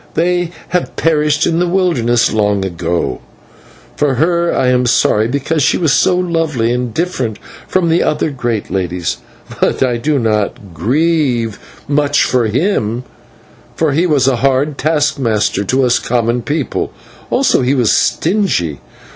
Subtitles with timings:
[0.15, 3.21] They have perished in the wilderness long ago.
[3.95, 8.71] For her I am sorry, because she was so lovely and different from other great
[8.71, 9.17] ladies;
[9.59, 13.03] but I do not grieve much for him,
[13.75, 16.91] for he was a hard taskmaster to us common people;
[17.29, 18.79] also he was stingy.